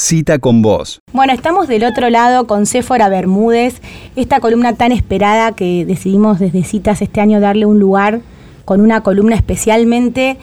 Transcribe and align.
Cita 0.00 0.38
con 0.38 0.62
vos. 0.62 1.00
Bueno, 1.12 1.32
estamos 1.32 1.66
del 1.66 1.82
otro 1.82 2.08
lado 2.08 2.46
con 2.46 2.66
Céfora 2.66 3.08
Bermúdez, 3.08 3.82
esta 4.14 4.38
columna 4.38 4.74
tan 4.76 4.92
esperada 4.92 5.56
que 5.56 5.84
decidimos 5.84 6.38
desde 6.38 6.62
Citas 6.62 7.02
este 7.02 7.20
año 7.20 7.40
darle 7.40 7.66
un 7.66 7.80
lugar 7.80 8.20
con 8.64 8.80
una 8.80 9.02
columna 9.02 9.34
especialmente. 9.34 10.36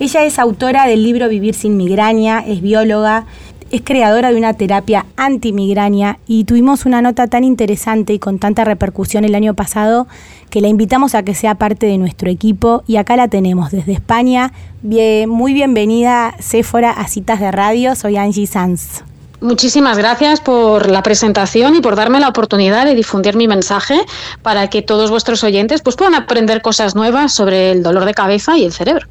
Ella 0.00 0.24
es 0.24 0.38
autora 0.38 0.86
del 0.86 1.02
libro 1.02 1.28
Vivir 1.28 1.54
sin 1.54 1.76
migraña, 1.76 2.38
es 2.40 2.62
bióloga, 2.62 3.26
es 3.70 3.82
creadora 3.82 4.30
de 4.30 4.38
una 4.38 4.54
terapia 4.54 5.04
antimigraña 5.16 6.18
y 6.26 6.44
tuvimos 6.44 6.86
una 6.86 7.02
nota 7.02 7.26
tan 7.26 7.44
interesante 7.44 8.14
y 8.14 8.18
con 8.18 8.38
tanta 8.38 8.64
repercusión 8.64 9.26
el 9.26 9.34
año 9.34 9.52
pasado 9.52 10.08
que 10.52 10.60
la 10.60 10.68
invitamos 10.68 11.14
a 11.14 11.22
que 11.22 11.34
sea 11.34 11.54
parte 11.54 11.86
de 11.86 11.96
nuestro 11.96 12.28
equipo 12.28 12.84
y 12.86 12.96
acá 12.96 13.16
la 13.16 13.28
tenemos 13.28 13.70
desde 13.70 13.92
España. 13.92 14.52
Bien, 14.82 15.26
muy 15.26 15.54
bienvenida, 15.54 16.34
Céfora, 16.40 16.90
a 16.90 17.08
Citas 17.08 17.40
de 17.40 17.50
Radio. 17.50 17.96
Soy 17.96 18.18
Angie 18.18 18.46
Sanz. 18.46 19.02
Muchísimas 19.40 19.96
gracias 19.96 20.42
por 20.42 20.90
la 20.90 21.02
presentación 21.02 21.74
y 21.74 21.80
por 21.80 21.96
darme 21.96 22.20
la 22.20 22.28
oportunidad 22.28 22.84
de 22.84 22.94
difundir 22.94 23.34
mi 23.34 23.48
mensaje 23.48 23.98
para 24.42 24.68
que 24.68 24.82
todos 24.82 25.10
vuestros 25.10 25.42
oyentes 25.42 25.80
pues, 25.80 25.96
puedan 25.96 26.14
aprender 26.14 26.60
cosas 26.60 26.94
nuevas 26.94 27.32
sobre 27.32 27.72
el 27.72 27.82
dolor 27.82 28.04
de 28.04 28.12
cabeza 28.12 28.58
y 28.58 28.66
el 28.66 28.72
cerebro. 28.72 29.06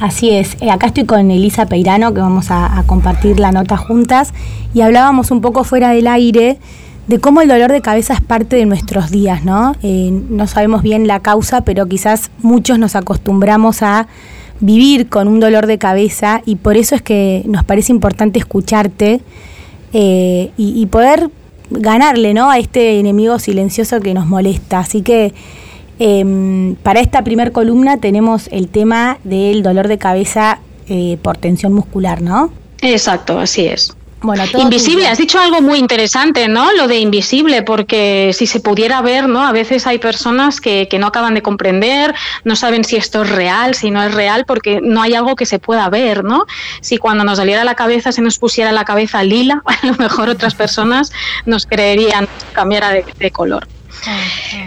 Así 0.00 0.30
es, 0.30 0.56
eh, 0.60 0.72
acá 0.72 0.88
estoy 0.88 1.06
con 1.06 1.30
Elisa 1.30 1.66
Peirano, 1.66 2.12
que 2.12 2.20
vamos 2.20 2.46
a, 2.50 2.82
compartir 2.86 3.38
la 3.38 3.52
nota 3.52 3.76
juntas, 3.76 4.34
y 4.74 4.80
hablábamos 4.80 5.30
un 5.30 5.40
poco 5.42 5.62
fuera 5.62 5.90
del 5.90 6.08
aire 6.08 6.58
de 7.06 7.18
cómo 7.18 7.40
el 7.40 7.48
dolor 7.48 7.72
de 7.72 7.80
cabeza 7.80 8.14
es 8.14 8.20
parte 8.20 8.56
de 8.56 8.66
nuestros 8.66 9.10
días, 9.10 9.44
¿no? 9.44 9.74
Eh, 9.82 10.10
no 10.28 10.46
sabemos 10.46 10.82
bien 10.82 11.06
la 11.06 11.20
causa, 11.20 11.62
pero 11.62 11.86
quizás 11.86 12.30
muchos 12.42 12.78
nos 12.78 12.96
acostumbramos 12.96 13.82
a 13.82 14.06
vivir 14.60 15.08
con 15.08 15.28
un 15.28 15.40
dolor 15.40 15.66
de 15.66 15.78
cabeza 15.78 16.42
y 16.46 16.56
por 16.56 16.76
eso 16.76 16.94
es 16.94 17.02
que 17.02 17.42
nos 17.46 17.64
parece 17.64 17.92
importante 17.92 18.38
escucharte 18.38 19.20
eh, 19.92 20.50
y, 20.56 20.86
poder 20.86 21.30
ganarle, 21.70 22.32
¿no? 22.34 22.50
A 22.50 22.58
este 22.58 22.98
enemigo 22.98 23.38
silencioso 23.38 24.00
que 24.00 24.14
nos 24.14 24.26
molesta. 24.26 24.78
Así 24.78 25.02
que 25.02 25.34
Em, 26.04 26.74
para 26.82 26.98
esta 26.98 27.22
primer 27.22 27.52
columna 27.52 27.98
tenemos 27.98 28.48
el 28.50 28.68
tema 28.68 29.18
del 29.22 29.62
dolor 29.62 29.86
de 29.86 29.98
cabeza 29.98 30.58
eh, 30.88 31.16
por 31.22 31.36
tensión 31.36 31.72
muscular, 31.72 32.22
¿no? 32.22 32.52
Exacto, 32.80 33.38
así 33.38 33.66
es. 33.66 33.96
Bueno, 34.22 34.44
invisible, 34.58 35.08
has 35.08 35.18
dicho 35.18 35.40
algo 35.40 35.60
muy 35.60 35.78
interesante, 35.78 36.46
¿no? 36.46 36.72
Lo 36.72 36.86
de 36.86 36.98
invisible, 36.98 37.62
porque 37.62 38.30
si 38.32 38.46
se 38.46 38.60
pudiera 38.60 39.02
ver, 39.02 39.28
¿no? 39.28 39.44
A 39.44 39.52
veces 39.52 39.86
hay 39.86 39.98
personas 39.98 40.60
que, 40.60 40.86
que, 40.88 40.98
no 40.98 41.08
acaban 41.08 41.34
de 41.34 41.42
comprender, 41.42 42.14
no 42.44 42.54
saben 42.54 42.84
si 42.84 42.96
esto 42.96 43.22
es 43.22 43.30
real, 43.30 43.74
si 43.74 43.90
no 43.90 44.02
es 44.02 44.14
real, 44.14 44.44
porque 44.46 44.80
no 44.80 45.02
hay 45.02 45.14
algo 45.14 45.34
que 45.34 45.44
se 45.44 45.58
pueda 45.58 45.88
ver, 45.88 46.22
¿no? 46.22 46.46
Si 46.80 46.98
cuando 46.98 47.24
nos 47.24 47.38
saliera 47.38 47.64
la 47.64 47.74
cabeza 47.74 48.12
se 48.12 48.22
nos 48.22 48.38
pusiera 48.38 48.70
la 48.70 48.84
cabeza 48.84 49.24
lila, 49.24 49.62
a 49.66 49.86
lo 49.86 49.94
mejor 49.94 50.28
otras 50.28 50.54
personas 50.54 51.12
nos 51.44 51.66
creerían 51.66 52.28
cambiara 52.52 52.90
de, 52.90 53.04
de 53.18 53.30
color. 53.30 53.66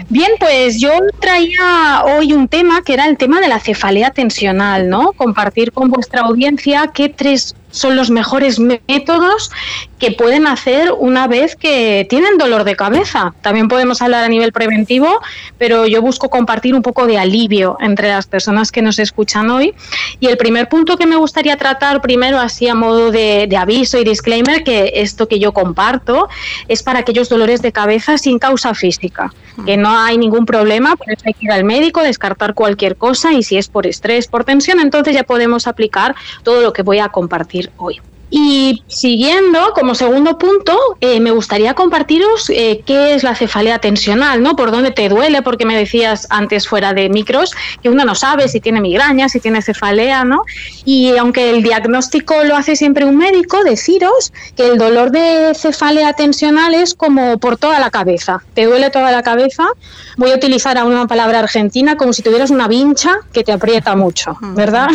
Bien, 0.08 0.32
pues 0.38 0.80
yo 0.80 0.90
traía 1.20 2.02
hoy 2.04 2.32
un 2.32 2.48
tema 2.48 2.82
que 2.82 2.94
era 2.94 3.06
el 3.06 3.18
tema 3.18 3.40
de 3.40 3.48
la 3.48 3.60
cefalea 3.60 4.10
tensional, 4.10 4.88
¿no? 4.88 5.12
Compartir 5.12 5.72
con 5.72 5.90
vuestra 5.90 6.22
audiencia 6.22 6.90
qué 6.94 7.08
tres 7.08 7.54
son 7.76 7.94
los 7.94 8.10
mejores 8.10 8.58
métodos 8.58 9.50
que 9.98 10.12
pueden 10.12 10.46
hacer 10.46 10.92
una 10.98 11.26
vez 11.26 11.56
que 11.56 12.06
tienen 12.08 12.38
dolor 12.38 12.64
de 12.64 12.74
cabeza. 12.74 13.34
También 13.42 13.68
podemos 13.68 14.00
hablar 14.02 14.24
a 14.24 14.28
nivel 14.28 14.52
preventivo, 14.52 15.20
pero 15.58 15.86
yo 15.86 16.00
busco 16.00 16.30
compartir 16.30 16.74
un 16.74 16.82
poco 16.82 17.06
de 17.06 17.18
alivio 17.18 17.76
entre 17.80 18.08
las 18.08 18.26
personas 18.26 18.72
que 18.72 18.82
nos 18.82 18.98
escuchan 18.98 19.50
hoy. 19.50 19.74
Y 20.20 20.26
el 20.26 20.38
primer 20.38 20.68
punto 20.68 20.96
que 20.96 21.06
me 21.06 21.16
gustaría 21.16 21.56
tratar 21.56 22.00
primero, 22.00 22.38
así 22.38 22.66
a 22.68 22.74
modo 22.74 23.10
de, 23.10 23.48
aviso 23.58 23.98
y 23.98 24.04
disclaimer, 24.04 24.64
que 24.64 24.92
esto 24.96 25.28
que 25.28 25.38
yo 25.38 25.52
comparto 25.52 26.28
es 26.68 26.82
para 26.82 27.00
aquellos 27.00 27.28
dolores 27.28 27.60
de 27.62 27.72
cabeza 27.72 28.18
sin 28.18 28.38
causa 28.38 28.74
física, 28.74 29.32
que 29.64 29.76
no 29.76 29.90
hay 29.98 30.18
ningún 30.18 30.46
problema, 30.46 30.96
por 30.96 31.10
eso 31.10 31.22
hay 31.26 31.34
que 31.34 31.46
ir 31.46 31.52
al 31.52 31.64
médico, 31.64 32.02
descartar 32.02 32.54
cualquier 32.54 32.96
cosa 32.96 33.32
y 33.32 33.42
si 33.42 33.56
es 33.56 33.68
por 33.68 33.86
estrés, 33.86 34.28
por 34.28 34.44
tensión, 34.44 34.80
entonces 34.80 35.14
ya 35.14 35.24
podemos 35.24 35.66
aplicar 35.66 36.14
todo 36.42 36.60
lo 36.60 36.72
que 36.72 36.82
voy 36.82 36.98
a 36.98 37.08
compartir 37.08 37.65
hoy. 37.76 37.96
Y 38.28 38.82
siguiendo, 38.88 39.72
como 39.72 39.94
segundo 39.94 40.36
punto, 40.36 40.76
eh, 41.00 41.20
me 41.20 41.30
gustaría 41.30 41.74
compartiros 41.74 42.50
eh, 42.50 42.82
qué 42.84 43.14
es 43.14 43.22
la 43.22 43.36
cefalea 43.36 43.78
tensional, 43.78 44.42
¿no? 44.42 44.56
Por 44.56 44.72
dónde 44.72 44.90
te 44.90 45.08
duele, 45.08 45.42
porque 45.42 45.64
me 45.64 45.76
decías 45.76 46.26
antes 46.30 46.66
fuera 46.66 46.92
de 46.92 47.08
micros 47.08 47.52
que 47.82 47.88
uno 47.88 48.04
no 48.04 48.16
sabe 48.16 48.48
si 48.48 48.60
tiene 48.60 48.80
migraña, 48.80 49.28
si 49.28 49.38
tiene 49.38 49.62
cefalea, 49.62 50.24
¿no? 50.24 50.42
Y 50.84 51.16
aunque 51.16 51.50
el 51.50 51.62
diagnóstico 51.62 52.42
lo 52.42 52.56
hace 52.56 52.74
siempre 52.74 53.04
un 53.04 53.16
médico, 53.16 53.62
deciros 53.62 54.32
que 54.56 54.66
el 54.66 54.78
dolor 54.78 55.12
de 55.12 55.52
cefalea 55.54 56.12
tensional 56.14 56.74
es 56.74 56.94
como 56.94 57.38
por 57.38 57.56
toda 57.56 57.78
la 57.78 57.90
cabeza. 57.90 58.42
Te 58.54 58.64
duele 58.64 58.90
toda 58.90 59.12
la 59.12 59.22
cabeza. 59.22 59.68
Voy 60.16 60.32
a 60.32 60.34
utilizar 60.34 60.82
una 60.84 61.06
palabra 61.06 61.38
argentina 61.38 61.96
como 61.96 62.12
si 62.12 62.22
tuvieras 62.22 62.50
una 62.50 62.66
vincha 62.66 63.18
que 63.32 63.44
te 63.44 63.52
aprieta 63.52 63.94
mucho, 63.94 64.36
¿verdad? 64.40 64.88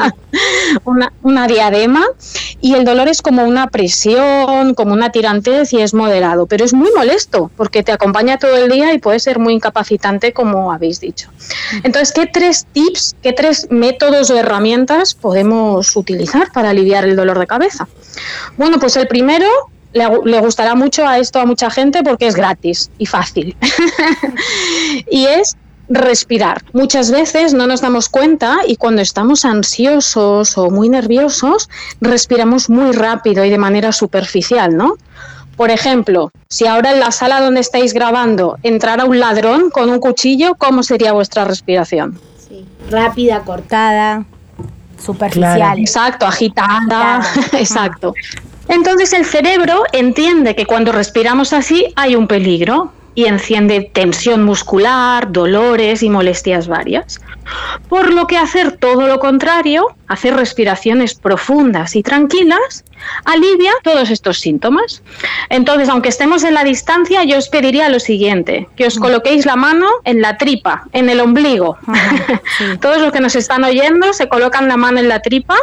una, 0.84 1.12
una 1.22 1.46
diadema 1.46 2.04
y 2.60 2.74
el 2.74 2.84
dolor 2.84 3.08
es 3.08 3.22
como 3.22 3.44
una 3.44 3.68
presión, 3.68 4.74
como 4.74 4.92
una 4.92 5.10
tirantez 5.10 5.72
y 5.72 5.80
es 5.80 5.94
moderado, 5.94 6.46
pero 6.46 6.64
es 6.64 6.74
muy 6.74 6.90
molesto 6.96 7.50
porque 7.56 7.82
te 7.82 7.92
acompaña 7.92 8.38
todo 8.38 8.56
el 8.56 8.68
día 8.68 8.92
y 8.92 8.98
puede 8.98 9.20
ser 9.20 9.38
muy 9.38 9.54
incapacitante 9.54 10.32
como 10.32 10.72
habéis 10.72 11.00
dicho. 11.00 11.30
Entonces, 11.84 12.12
¿qué 12.12 12.26
tres 12.26 12.66
tips, 12.72 13.16
qué 13.22 13.32
tres 13.32 13.68
métodos 13.70 14.30
o 14.30 14.36
herramientas 14.36 15.14
podemos 15.14 15.94
utilizar 15.96 16.50
para 16.52 16.70
aliviar 16.70 17.04
el 17.04 17.14
dolor 17.14 17.38
de 17.38 17.46
cabeza? 17.46 17.88
Bueno, 18.56 18.78
pues 18.80 18.96
el 18.96 19.06
primero 19.06 19.46
le, 19.92 20.06
le, 20.24 20.40
gustará 20.40 20.74
mucho 20.74 21.06
a 21.06 21.18
esto 21.18 21.40
a 21.40 21.46
mucha 21.46 21.70
gente 21.70 22.02
porque 22.02 22.26
es 22.26 22.34
gratis 22.34 22.90
y 22.98 23.06
fácil. 23.06 23.56
y 25.10 25.26
es 25.26 25.56
respirar. 25.88 26.62
Muchas 26.72 27.10
veces 27.10 27.54
no 27.54 27.66
nos 27.66 27.80
damos 27.80 28.08
cuenta 28.08 28.58
y 28.66 28.76
cuando 28.76 29.02
estamos 29.02 29.44
ansiosos 29.44 30.58
o 30.58 30.70
muy 30.70 30.88
nerviosos, 30.88 31.68
respiramos 32.00 32.68
muy 32.68 32.92
rápido 32.92 33.44
y 33.44 33.50
de 33.50 33.58
manera 33.58 33.92
superficial, 33.92 34.76
¿no? 34.76 34.96
Por 35.56 35.70
ejemplo, 35.70 36.30
si 36.48 36.66
ahora 36.66 36.92
en 36.92 37.00
la 37.00 37.10
sala 37.10 37.40
donde 37.40 37.60
estáis 37.60 37.92
grabando 37.92 38.58
entrara 38.62 39.04
un 39.04 39.18
ladrón 39.18 39.70
con 39.70 39.90
un 39.90 39.98
cuchillo, 39.98 40.54
¿cómo 40.54 40.82
sería 40.82 41.12
vuestra 41.12 41.44
respiración? 41.44 42.18
Sí. 42.48 42.64
Rápida, 42.90 43.40
cortada, 43.40 44.24
superficial. 45.04 45.78
Exacto, 45.78 46.26
agitada, 46.26 47.22
exacto. 47.52 48.14
Entonces 48.68 49.12
el 49.14 49.24
cerebro 49.24 49.82
entiende 49.92 50.54
que 50.54 50.66
cuando 50.66 50.92
respiramos 50.92 51.52
así 51.52 51.86
hay 51.96 52.14
un 52.14 52.28
peligro, 52.28 52.92
y 53.18 53.26
enciende 53.26 53.90
tensión 53.92 54.44
muscular, 54.44 55.32
dolores 55.32 56.04
y 56.04 56.08
molestias 56.08 56.68
varias. 56.68 57.20
Por 57.88 58.12
lo 58.12 58.28
que 58.28 58.38
hacer 58.38 58.76
todo 58.76 59.08
lo 59.08 59.18
contrario, 59.18 59.88
hacer 60.06 60.36
respiraciones 60.36 61.16
profundas 61.16 61.96
y 61.96 62.04
tranquilas, 62.04 62.84
alivia 63.24 63.72
todos 63.82 64.10
estos 64.10 64.38
síntomas. 64.38 65.02
Entonces, 65.48 65.88
aunque 65.88 66.10
estemos 66.10 66.44
en 66.44 66.54
la 66.54 66.62
distancia, 66.62 67.24
yo 67.24 67.38
os 67.38 67.48
pediría 67.48 67.88
lo 67.88 67.98
siguiente, 67.98 68.68
que 68.76 68.86
os 68.86 69.00
coloquéis 69.00 69.46
la 69.46 69.56
mano 69.56 69.88
en 70.04 70.22
la 70.22 70.38
tripa, 70.38 70.84
en 70.92 71.08
el 71.08 71.18
ombligo. 71.18 71.76
todos 72.80 72.98
los 72.98 73.10
que 73.10 73.18
nos 73.18 73.34
están 73.34 73.64
oyendo 73.64 74.12
se 74.12 74.28
colocan 74.28 74.68
la 74.68 74.76
mano 74.76 75.00
en 75.00 75.08
la 75.08 75.22
tripa 75.22 75.56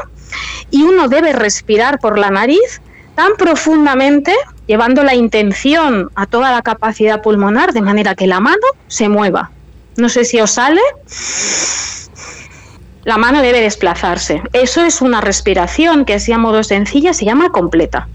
y 0.71 0.83
uno 0.83 1.07
debe 1.07 1.31
respirar 1.31 1.99
por 1.99 2.19
la 2.19 2.31
nariz 2.31 2.81
tan 3.15 3.37
profundamente, 3.37 4.35
llevando 4.67 5.03
la 5.03 5.15
intención 5.15 6.09
a 6.15 6.25
toda 6.25 6.51
la 6.51 6.61
capacidad 6.61 7.21
pulmonar, 7.21 7.73
de 7.73 7.81
manera 7.81 8.15
que 8.15 8.27
la 8.27 8.39
mano 8.39 8.65
se 8.87 9.09
mueva. 9.09 9.51
No 9.97 10.09
sé 10.09 10.25
si 10.25 10.39
os 10.39 10.51
sale. 10.51 10.81
La 13.03 13.17
mano 13.17 13.41
debe 13.41 13.61
desplazarse. 13.61 14.41
Eso 14.51 14.83
es 14.83 15.01
una 15.01 15.21
respiración 15.21 16.05
que 16.05 16.15
así 16.15 16.31
a 16.31 16.37
modo 16.37 16.63
sencilla 16.63 17.13
se 17.13 17.25
llama 17.25 17.49
completa. 17.51 18.07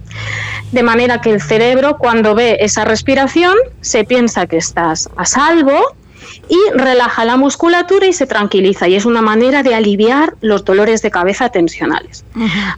De 0.73 0.83
manera 0.83 1.21
que 1.21 1.31
el 1.31 1.41
cerebro 1.41 1.97
cuando 1.99 2.35
ve 2.35 2.59
esa 2.61 2.85
respiración 2.85 3.55
se 3.81 4.05
piensa 4.05 4.47
que 4.47 4.57
estás 4.57 5.09
a 5.17 5.25
salvo 5.25 5.81
y 6.49 6.59
relaja 6.75 7.25
la 7.25 7.37
musculatura 7.37 8.07
y 8.07 8.13
se 8.13 8.27
tranquiliza 8.27 8.89
y 8.89 8.97
es 8.97 9.05
una 9.05 9.23
manera 9.23 9.63
de 9.63 9.75
aliviar 9.75 10.35
los 10.41 10.65
dolores 10.65 11.03
de 11.03 11.11
cabeza 11.11 11.49
tensionales. 11.49 12.25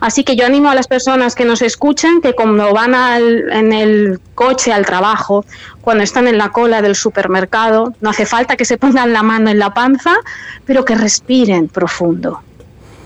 Así 0.01 0.25
que 0.25 0.37
yo 0.37 0.47
animo 0.47 0.71
a 0.71 0.75
las 0.75 0.89
personas 0.89 1.35
que 1.35 1.45
nos 1.45 1.63
escuchen 1.63 2.21
que 2.21 2.35
cuando 2.35 2.73
van 2.73 2.95
en 2.95 3.73
el 3.73 4.21
coche 4.35 4.73
al 4.73 4.87
trabajo, 4.87 5.45
cuando 5.81 6.05
están 6.05 6.29
en 6.29 6.39
la 6.39 6.51
cola 6.51 6.83
del 6.83 6.95
supermercado, 6.95 7.95
no 8.01 8.11
hace 8.11 8.27
falta 8.27 8.57
que 8.57 8.65
se 8.65 8.77
pongan 8.77 9.13
la 9.13 9.23
mano 9.23 9.51
en 9.51 9.59
la 9.59 9.75
panza, 9.75 10.15
pero 10.65 10.85
que 10.85 10.95
respiren 10.95 11.69
profundo. 11.69 12.41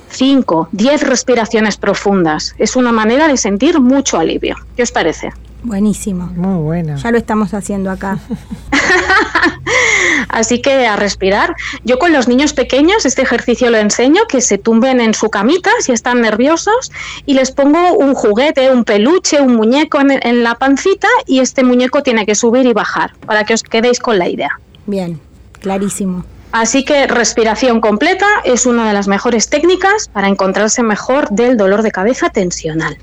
Cinco, 0.08 0.68
diez 0.72 1.02
respiraciones 1.02 1.76
profundas. 1.76 2.54
Es 2.58 2.76
una 2.76 2.92
manera 2.92 3.28
de 3.28 3.36
sentir 3.36 3.80
mucho 3.80 4.18
alivio. 4.18 4.56
¿Qué 4.76 4.82
os 4.82 4.92
parece? 4.92 5.32
Buenísimo. 5.66 6.26
Muy 6.36 6.62
bueno. 6.62 6.96
Ya 6.96 7.10
lo 7.10 7.18
estamos 7.18 7.52
haciendo 7.52 7.90
acá. 7.90 8.18
Así 10.28 10.62
que 10.62 10.86
a 10.86 10.94
respirar. 10.94 11.56
Yo 11.84 11.98
con 11.98 12.12
los 12.12 12.28
niños 12.28 12.52
pequeños 12.52 13.04
este 13.04 13.22
ejercicio 13.22 13.68
lo 13.70 13.78
enseño, 13.78 14.22
que 14.28 14.40
se 14.40 14.58
tumben 14.58 15.00
en 15.00 15.12
su 15.12 15.28
camita 15.28 15.70
si 15.80 15.90
están 15.92 16.20
nerviosos 16.20 16.92
y 17.24 17.34
les 17.34 17.50
pongo 17.50 17.94
un 17.94 18.14
juguete, 18.14 18.70
un 18.70 18.84
peluche, 18.84 19.40
un 19.40 19.56
muñeco 19.56 20.00
en, 20.00 20.12
en 20.22 20.44
la 20.44 20.54
pancita 20.54 21.08
y 21.26 21.40
este 21.40 21.64
muñeco 21.64 22.02
tiene 22.02 22.26
que 22.26 22.36
subir 22.36 22.64
y 22.66 22.72
bajar 22.72 23.14
para 23.26 23.44
que 23.44 23.54
os 23.54 23.62
quedéis 23.62 23.98
con 23.98 24.18
la 24.18 24.28
idea. 24.28 24.60
Bien, 24.86 25.20
clarísimo. 25.60 26.24
Así 26.52 26.84
que 26.84 27.08
respiración 27.08 27.80
completa 27.80 28.26
es 28.44 28.66
una 28.66 28.86
de 28.86 28.94
las 28.94 29.08
mejores 29.08 29.50
técnicas 29.50 30.08
para 30.08 30.28
encontrarse 30.28 30.82
mejor 30.84 31.28
del 31.30 31.56
dolor 31.56 31.82
de 31.82 31.90
cabeza 31.90 32.30
tensional. 32.30 32.96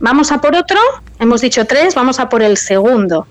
Vamos 0.00 0.30
a 0.30 0.40
por 0.40 0.54
otro, 0.54 0.78
hemos 1.18 1.40
dicho 1.40 1.64
tres, 1.66 1.94
vamos 1.94 2.20
a 2.20 2.28
por 2.28 2.42
el 2.42 2.56
segundo. 2.56 3.26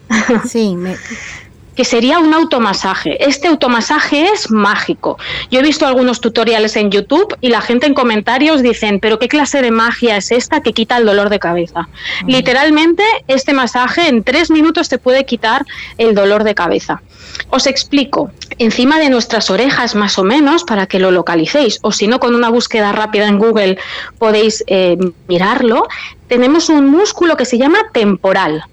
Sí, 0.47 0.75
me, 0.75 0.97
que 1.77 1.85
sería 1.85 2.17
un 2.17 2.33
automasaje. 2.33 3.23
Este 3.23 3.47
automasaje 3.47 4.29
es 4.33 4.49
mágico. 4.49 5.19
Yo 5.51 5.59
he 5.59 5.63
visto 5.63 5.85
algunos 5.85 6.19
tutoriales 6.21 6.75
en 6.75 6.89
YouTube 6.89 7.37
y 7.39 7.49
la 7.49 7.61
gente 7.61 7.85
en 7.85 7.93
comentarios 7.93 8.63
dicen, 8.63 8.99
pero 8.99 9.19
¿qué 9.19 9.27
clase 9.27 9.61
de 9.61 9.69
magia 9.69 10.17
es 10.17 10.31
esta 10.31 10.61
que 10.61 10.73
quita 10.73 10.97
el 10.97 11.05
dolor 11.05 11.29
de 11.29 11.37
cabeza? 11.37 11.87
Literalmente, 12.25 13.03
este 13.27 13.53
masaje 13.53 14.07
en 14.07 14.23
tres 14.23 14.49
minutos 14.49 14.89
te 14.89 14.97
puede 14.97 15.25
quitar 15.25 15.67
el 15.99 16.15
dolor 16.15 16.43
de 16.43 16.55
cabeza. 16.55 17.03
Os 17.51 17.67
explico, 17.67 18.31
encima 18.57 18.97
de 18.97 19.11
nuestras 19.11 19.51
orejas 19.51 19.93
más 19.93 20.17
o 20.17 20.23
menos, 20.23 20.63
para 20.63 20.87
que 20.87 20.97
lo 20.97 21.11
localicéis, 21.11 21.77
o 21.83 21.91
si 21.91 22.07
no, 22.07 22.19
con 22.19 22.33
una 22.33 22.49
búsqueda 22.49 22.91
rápida 22.91 23.27
en 23.27 23.37
Google 23.37 23.77
podéis 24.17 24.63
eh, 24.65 24.97
mirarlo, 25.27 25.87
tenemos 26.27 26.69
un 26.69 26.89
músculo 26.89 27.37
que 27.37 27.45
se 27.45 27.59
llama 27.59 27.77
temporal, 27.93 28.63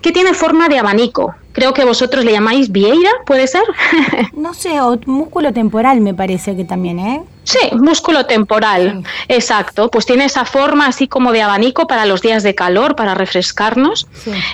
que 0.00 0.12
tiene 0.12 0.32
forma 0.32 0.68
de 0.68 0.78
abanico. 0.78 1.34
Creo 1.52 1.74
que 1.74 1.84
vosotros 1.84 2.24
le 2.24 2.32
llamáis 2.32 2.72
vieira, 2.72 3.10
¿puede 3.26 3.46
ser? 3.46 3.62
no 4.32 4.54
sé, 4.54 4.80
o 4.80 4.98
músculo 5.06 5.52
temporal 5.52 6.00
me 6.00 6.14
parece 6.14 6.56
que 6.56 6.64
también, 6.64 6.98
¿eh? 6.98 7.22
Sí, 7.44 7.58
músculo 7.72 8.24
temporal, 8.26 9.02
exacto. 9.28 9.90
Pues 9.90 10.06
tiene 10.06 10.24
esa 10.24 10.44
forma 10.44 10.86
así 10.86 11.08
como 11.08 11.32
de 11.32 11.42
abanico 11.42 11.86
para 11.86 12.06
los 12.06 12.22
días 12.22 12.42
de 12.42 12.54
calor, 12.54 12.94
para 12.94 13.14
refrescarnos. 13.14 14.06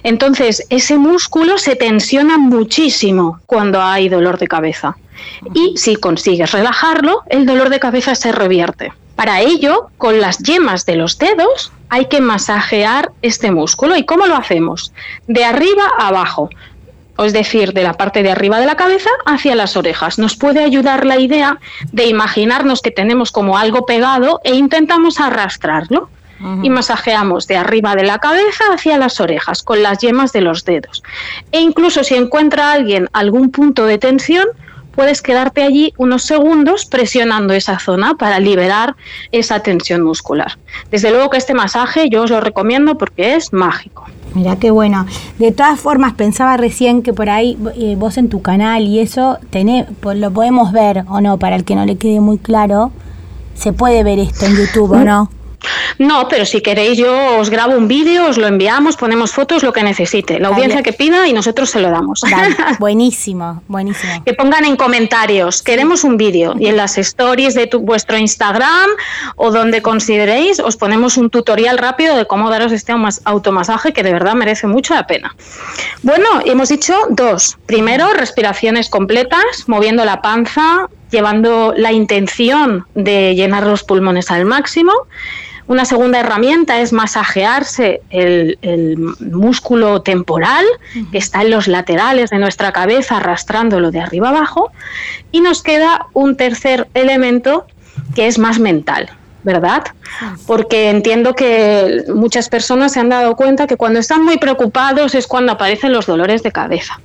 Entonces, 0.03 0.67
ese 0.71 0.97
músculo 0.97 1.59
se 1.59 1.77
tensiona 1.77 2.39
muchísimo 2.39 3.41
cuando 3.47 3.83
hay 3.83 4.09
dolor 4.09 4.39
de 4.39 4.49
cabeza. 4.49 4.97
Y 5.55 5.77
si 5.77 5.97
consigues 5.97 6.53
relajarlo, 6.53 7.23
el 7.29 7.45
dolor 7.45 7.69
de 7.69 7.81
cabeza 7.81 8.15
se 8.15 8.33
revierte. 8.33 8.93
Para 9.15 9.41
ello, 9.41 9.91
con 9.99 10.21
las 10.21 10.39
yemas 10.39 10.87
de 10.87 10.97
los 10.97 11.19
dedos 11.19 11.73
hay 11.91 12.07
que 12.07 12.21
masajear 12.21 13.11
este 13.21 13.51
músculo. 13.51 13.97
¿Y 13.97 14.05
cómo 14.05 14.27
lo 14.27 14.37
hacemos? 14.37 14.93
De 15.27 15.45
arriba 15.45 15.85
a 15.99 16.09
abajo 16.09 16.49
es 17.25 17.33
decir, 17.33 17.73
de 17.73 17.83
la 17.83 17.95
parte 17.95 18.23
de 18.23 18.31
arriba 18.31 18.61
de 18.61 18.67
la 18.67 18.77
cabeza 18.77 19.11
hacia 19.27 19.55
las 19.55 19.77
orejas. 19.77 20.19
Nos 20.19 20.37
puede 20.37 20.63
ayudar 20.63 21.05
la 21.05 21.19
idea 21.19 21.59
de 21.93 22.07
imaginarnos 22.07 22.81
que 22.81 22.91
tenemos 22.91 23.33
como 23.33 23.59
algo 23.59 23.87
pegado 23.87 24.41
e 24.45 24.55
intentamos 24.55 25.21
arrastrarlo. 25.21 26.11
Y 26.63 26.71
masajeamos 26.71 27.49
de 27.49 27.57
arriba 27.57 27.97
de 27.97 28.05
la 28.05 28.21
cabeza 28.21 28.63
hacia 28.73 28.97
las 28.97 29.19
orejas 29.19 29.65
con 29.65 29.83
las 29.83 29.99
yemas 29.99 30.33
de 30.33 30.41
los 30.41 30.65
dedos. 30.65 31.03
E 31.51 31.59
incluso 31.59 32.05
si 32.05 32.15
encuentra 32.15 32.71
alguien 32.71 33.09
algún 33.13 33.51
punto 33.51 33.87
de 33.87 33.99
tensión, 33.99 34.47
puedes 34.99 35.21
quedarte 35.21 35.63
allí 35.63 35.95
unos 35.97 36.23
segundos 36.23 36.85
presionando 36.85 37.55
esa 37.55 37.81
zona 37.81 38.15
para 38.15 38.39
liberar 38.39 38.95
esa 39.33 39.61
tensión 39.65 40.03
muscular. 40.03 40.59
Desde 40.93 41.11
luego 41.11 41.31
que 41.31 41.39
este 41.39 41.55
masaje 41.55 42.09
yo 42.09 42.23
os 42.23 42.31
lo 42.31 42.41
recomiendo 42.41 42.97
porque 42.99 43.35
es 43.35 43.53
mágico. 43.53 44.07
Mira 44.35 44.57
qué 44.57 44.71
bueno. 44.71 45.07
De 45.39 45.53
todas 45.53 45.81
formas, 45.81 46.15
pensaba 46.15 46.57
recién 46.57 47.03
que 47.03 47.13
por 47.13 47.31
ahí 47.31 47.59
eh, 47.77 47.97
vos 47.99 48.19
en 48.19 48.29
tu 48.29 48.43
canal 48.43 48.83
y 48.85 49.01
eso 49.01 49.39
tenés, 49.51 49.87
lo 50.03 50.31
podemos 50.31 50.73
ver 50.73 51.05
o 51.09 51.21
no, 51.21 51.39
para 51.39 51.57
el 51.57 51.65
que 51.65 51.75
no 51.75 51.87
le 51.87 51.97
quede 51.97 52.21
muy 52.21 52.39
claro, 52.39 52.91
se 53.55 53.73
puede 53.73 54.05
ver 54.05 54.19
esto 54.19 54.47
en 54.47 54.57
YouTube 54.57 54.93
o 54.93 55.05
no. 55.05 55.31
No, 55.99 56.29
pero 56.29 56.45
si 56.45 56.61
queréis 56.61 56.99
yo 56.99 57.39
os 57.39 57.51
grabo 57.51 57.77
un 57.77 57.89
vídeo, 57.89 58.27
os 58.27 58.39
lo 58.39 58.47
enviamos, 58.47 58.97
ponemos 58.97 59.33
fotos, 59.33 59.63
lo 59.63 59.73
que 59.73 59.83
necesite. 59.83 60.39
La 60.39 60.49
audiencia 60.49 60.83
que 60.83 60.93
pida 60.93 61.27
y 61.27 61.33
nosotros 61.33 61.71
se 61.71 61.81
lo 61.81 61.91
damos. 61.91 62.23
buenísimo, 62.79 63.63
buenísimo. 63.67 64.23
Que 64.25 64.35
pongan 64.35 64.65
en 64.65 64.77
comentarios, 64.77 65.63
queremos 65.63 66.05
un 66.05 66.17
vídeo 66.17 66.55
y 66.59 66.69
en 66.69 66.77
las 66.77 66.99
stories 66.99 67.55
de 67.55 67.67
tu, 67.67 67.81
vuestro 67.81 68.17
Instagram 68.17 68.91
o 69.37 69.51
donde 69.51 69.83
consideréis 69.83 70.61
os 70.61 70.77
ponemos 70.77 71.17
un 71.17 71.31
tutorial 71.31 71.79
rápido 71.79 72.17
de 72.17 72.27
cómo 72.27 72.51
daros 72.51 72.73
este 72.73 72.93
automasaje 73.25 73.93
que 73.93 74.03
de 74.03 74.13
verdad 74.13 74.35
merece 74.35 74.67
mucho 74.67 74.95
la 74.95 75.07
pena. 75.07 75.35
Bueno, 76.03 76.27
hemos 76.45 76.69
dicho 76.69 76.95
dos. 77.11 77.59
Primero, 77.67 78.13
respiraciones 78.13 78.89
completas, 78.89 79.43
moviendo 79.67 80.05
la 80.05 80.23
panza, 80.23 80.89
llevando 81.11 81.75
la 81.77 81.93
intención 81.93 82.87
de 82.95 83.35
llenar 83.35 83.67
los 83.67 83.83
pulmones 83.83 84.31
al 84.31 84.45
máximo. 84.45 84.93
Una 85.69 85.85
segunda 85.85 86.21
herramienta 86.21 86.81
es 86.81 86.95
masajearse 86.95 88.01
el, 88.09 88.59
músculo 89.21 90.01
temporal 90.01 90.65
que 91.13 91.19
está 91.19 91.43
en 91.43 91.51
los 91.51 91.69
laterales 91.69 92.31
de 92.31 92.39
nuestra 92.39 92.73
cabeza, 92.73 93.19
arrastrándolo 93.19 93.91
de 93.91 94.01
arriba 94.01 94.31
abajo. 94.31 94.73
Y 95.31 95.43
nos 95.43 95.63
queda 95.63 96.07
un 96.15 96.37
tercer 96.37 96.89
elemento 96.95 97.67
que 98.15 98.27
es 98.27 98.39
más 98.39 98.59
mental. 98.59 99.11
¿verdad? 99.45 99.85
Porque 100.47 100.91
entiendo 100.91 101.35
que 101.35 102.05
muchas 102.15 102.49
personas 102.49 102.93
se 102.93 103.01
han 103.01 103.09
dado 103.09 103.37
cuenta 103.37 103.67
que 103.67 103.77
cuando 103.77 104.01
están 104.01 104.25
muy 104.25 104.37
preocupados 104.37 105.15
es 105.15 105.27
cuando 105.27 105.53
aparecen 105.53 105.93
los 105.93 106.07
dolores 106.07 106.43
de 106.43 106.53
cabeza. 106.53 107.01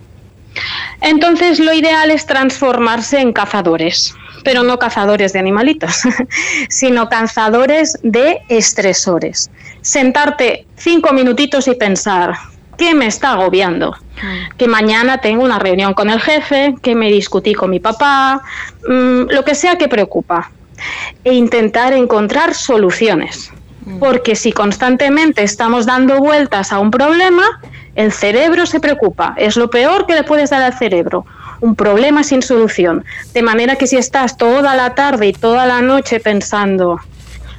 Entonces 1.01 1.59
lo 1.59 1.73
ideal 1.73 2.11
es 2.11 2.25
transformarse 2.25 3.19
en 3.19 3.33
cazadores, 3.33 4.15
pero 4.43 4.63
no 4.63 4.79
cazadores 4.79 5.33
de 5.33 5.39
animalitos, 5.39 6.01
sino 6.69 7.09
cazadores 7.09 7.99
de 8.03 8.41
estresores. 8.49 9.49
Sentarte 9.81 10.65
cinco 10.75 11.13
minutitos 11.13 11.67
y 11.67 11.75
pensar, 11.75 12.35
¿qué 12.77 12.93
me 12.93 13.07
está 13.07 13.31
agobiando? 13.31 13.91
Mm. 13.91 14.57
Que 14.57 14.67
mañana 14.67 15.19
tengo 15.19 15.43
una 15.43 15.59
reunión 15.59 15.93
con 15.93 16.09
el 16.09 16.21
jefe, 16.21 16.75
que 16.81 16.95
me 16.95 17.09
discutí 17.09 17.53
con 17.53 17.69
mi 17.69 17.79
papá, 17.79 18.41
mm, 18.87 19.29
lo 19.29 19.43
que 19.43 19.55
sea 19.55 19.77
que 19.77 19.87
preocupa. 19.87 20.51
E 21.23 21.33
intentar 21.33 21.93
encontrar 21.93 22.53
soluciones. 22.53 23.51
Mm. 23.85 23.99
Porque 23.99 24.35
si 24.35 24.51
constantemente 24.51 25.43
estamos 25.43 25.85
dando 25.85 26.19
vueltas 26.19 26.71
a 26.71 26.79
un 26.79 26.91
problema, 26.91 27.43
el 27.95 28.11
cerebro 28.11 28.65
se 28.65 28.79
preocupa. 28.79 29.33
Es 29.37 29.55
lo 29.55 29.69
peor 29.69 30.05
que 30.05 30.15
le 30.15 30.23
puedes 30.23 30.49
dar 30.49 30.61
al 30.61 30.77
cerebro. 30.77 31.25
Un 31.61 31.75
problema 31.75 32.23
sin 32.23 32.41
solución. 32.41 33.05
De 33.33 33.41
manera 33.41 33.75
que 33.75 33.87
si 33.87 33.97
estás 33.97 34.37
toda 34.37 34.75
la 34.75 34.95
tarde 34.95 35.27
y 35.27 35.33
toda 35.33 35.65
la 35.65 35.81
noche 35.81 36.19
pensando, 36.19 36.99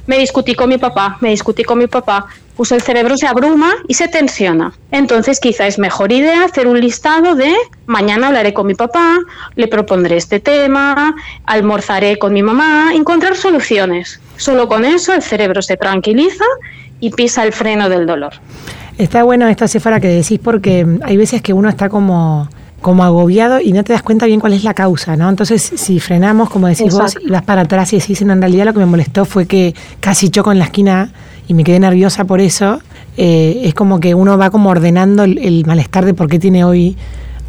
me 0.07 0.17
discutí 0.19 0.53
con 0.53 0.69
mi 0.69 0.77
papá, 0.77 1.17
me 1.21 1.29
discutí 1.29 1.63
con 1.63 1.79
mi 1.79 1.87
papá, 1.87 2.27
pues 2.55 2.71
el 2.71 2.81
cerebro 2.81 3.17
se 3.17 3.27
abruma 3.27 3.73
y 3.87 3.95
se 3.95 4.07
tensiona. 4.07 4.73
Entonces 4.91 5.39
quizá 5.39 5.67
es 5.67 5.79
mejor 5.79 6.11
idea 6.11 6.45
hacer 6.45 6.67
un 6.67 6.79
listado 6.79 7.35
de 7.35 7.53
mañana 7.85 8.27
hablaré 8.27 8.53
con 8.53 8.67
mi 8.67 8.75
papá, 8.75 9.17
le 9.55 9.67
propondré 9.67 10.17
este 10.17 10.39
tema, 10.39 11.15
almorzaré 11.45 12.17
con 12.17 12.33
mi 12.33 12.43
mamá, 12.43 12.91
encontrar 12.93 13.35
soluciones. 13.35 14.19
Solo 14.37 14.67
con 14.67 14.85
eso 14.85 15.13
el 15.13 15.21
cerebro 15.21 15.61
se 15.61 15.77
tranquiliza 15.77 16.45
y 16.99 17.09
pisa 17.11 17.43
el 17.43 17.51
freno 17.51 17.89
del 17.89 18.05
dolor. 18.05 18.33
Está 18.97 19.23
bueno 19.23 19.47
esta 19.47 19.67
cifra 19.67 19.99
que 19.99 20.07
decís 20.07 20.39
porque 20.41 20.85
hay 21.03 21.17
veces 21.17 21.41
que 21.41 21.53
uno 21.53 21.69
está 21.69 21.89
como 21.89 22.47
como 22.85 23.03
agobiado 23.03 23.59
y 23.59 23.71
no 23.71 23.83
te 23.83 23.93
das 23.93 24.03
cuenta 24.03 24.27
bien 24.27 24.39
cuál 24.39 24.53
es 24.53 24.63
la 24.63 24.75
causa, 24.75 25.17
¿no? 25.17 25.27
Entonces, 25.27 25.73
si 25.75 25.99
frenamos, 25.99 26.51
como 26.51 26.67
decís 26.67 26.93
vos, 26.93 27.17
y 27.19 27.31
vas 27.31 27.41
para 27.41 27.61
atrás 27.61 27.91
y 27.93 27.97
decís, 27.97 28.21
en 28.21 28.39
realidad 28.39 28.65
lo 28.65 28.73
que 28.73 28.79
me 28.79 28.85
molestó 28.85 29.25
fue 29.25 29.47
que 29.47 29.73
casi 29.99 30.29
choco 30.29 30.51
en 30.51 30.59
la 30.59 30.65
esquina 30.65 31.11
y 31.47 31.55
me 31.55 31.63
quedé 31.63 31.79
nerviosa 31.79 32.25
por 32.25 32.41
eso, 32.41 32.79
eh, 33.17 33.61
es 33.63 33.73
como 33.73 33.99
que 33.99 34.13
uno 34.13 34.37
va 34.37 34.51
como 34.51 34.69
ordenando 34.69 35.23
el, 35.23 35.63
malestar 35.65 36.05
de 36.05 36.13
por 36.13 36.29
qué 36.29 36.37
tiene 36.37 36.63
hoy 36.63 36.95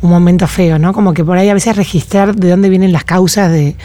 un 0.01 0.09
momento 0.09 0.47
feo, 0.47 0.79
¿no? 0.79 0.95
Como 0.95 1.13
que 1.13 1.23
por 1.23 1.37
ahí 1.37 1.51
a 1.51 1.55
veces 1.55 1.77
registrar 1.77 2.35
de 2.35 2.49
dónde 2.49 2.71
vienen 2.71 2.93
las 2.93 3.05
causas 3.05 3.53
de, 3.53 3.77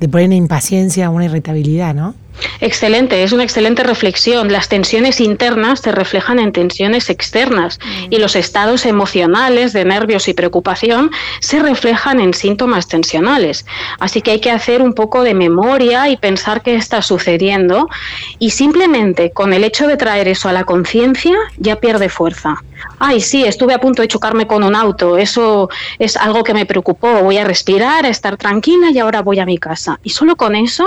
de 0.00 0.08
poner 0.08 0.28
una 0.28 0.36
impaciencia, 0.36 1.10
una 1.10 1.26
irritabilidad, 1.26 1.94
¿no? 1.94 2.14
Excelente, 2.60 3.22
es 3.22 3.32
una 3.32 3.44
excelente 3.44 3.82
reflexión. 3.82 4.50
Las 4.50 4.68
tensiones 4.68 5.20
internas 5.20 5.80
se 5.80 5.92
reflejan 5.92 6.38
en 6.38 6.52
tensiones 6.52 7.10
externas 7.10 7.78
mm. 7.78 8.12
y 8.12 8.18
los 8.18 8.36
estados 8.36 8.86
emocionales 8.86 9.72
de 9.72 9.84
nervios 9.84 10.28
y 10.28 10.34
preocupación 10.34 11.10
se 11.40 11.60
reflejan 11.60 12.20
en 12.20 12.34
síntomas 12.34 12.88
tensionales. 12.88 13.66
Así 13.98 14.20
que 14.20 14.32
hay 14.32 14.40
que 14.40 14.50
hacer 14.50 14.82
un 14.82 14.94
poco 14.94 15.22
de 15.22 15.34
memoria 15.34 16.08
y 16.08 16.16
pensar 16.16 16.62
qué 16.62 16.74
está 16.74 17.02
sucediendo 17.02 17.88
y 18.38 18.50
simplemente 18.50 19.30
con 19.30 19.52
el 19.52 19.64
hecho 19.64 19.86
de 19.86 19.96
traer 19.96 20.28
eso 20.28 20.48
a 20.48 20.52
la 20.52 20.64
conciencia 20.64 21.36
ya 21.58 21.76
pierde 21.76 22.08
fuerza. 22.08 22.62
Ay, 22.98 23.20
sí, 23.20 23.44
estuve 23.44 23.74
a 23.74 23.80
punto 23.80 24.02
de 24.02 24.08
chocarme 24.08 24.46
con 24.46 24.62
un 24.62 24.74
auto, 24.74 25.16
eso 25.16 25.70
es 25.98 26.16
algo 26.16 26.44
que 26.44 26.54
me 26.54 26.66
preocupó, 26.66 27.22
voy 27.22 27.38
a 27.38 27.44
respirar, 27.44 28.04
a 28.04 28.08
estar 28.08 28.36
tranquila 28.36 28.90
y 28.90 28.98
ahora 28.98 29.22
voy 29.22 29.38
a 29.38 29.46
mi 29.46 29.58
casa. 29.58 29.98
Y 30.02 30.10
solo 30.10 30.36
con 30.36 30.54
eso 30.54 30.86